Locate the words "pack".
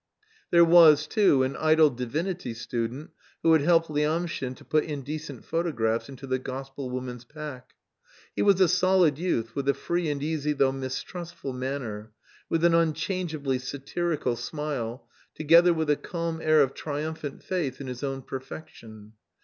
7.23-7.75